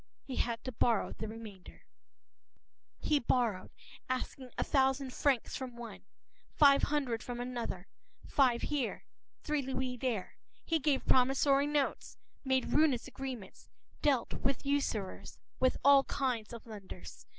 [0.23, 1.83] He had to borrow the remainder.
[2.97, 3.69] He borrowed,
[4.09, 6.05] asking a thousand francs from one,
[6.55, 7.85] five hundred from another,
[8.25, 9.05] five here,
[9.43, 10.37] three louis there.
[10.65, 13.69] He gave promissory notes, made ruinous agreements,
[14.01, 17.27] dealt with usurers, with all kinds of lenders.